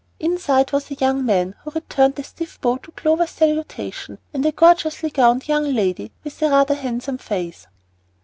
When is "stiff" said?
2.23-2.59